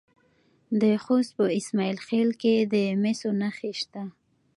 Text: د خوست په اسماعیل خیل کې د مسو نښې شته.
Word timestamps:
د 0.81 0.83
خوست 1.03 1.31
په 1.37 1.45
اسماعیل 1.59 1.97
خیل 2.07 2.29
کې 2.41 2.55
د 2.73 2.75
مسو 3.01 3.29
نښې 3.41 3.71
شته. 3.81 4.03